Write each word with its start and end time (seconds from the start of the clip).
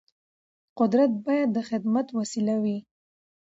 قدرت 0.79 1.11
باید 1.25 1.49
د 1.53 1.59
خدمت 1.69 2.07
وسیله 2.19 2.55
وي 2.63 2.77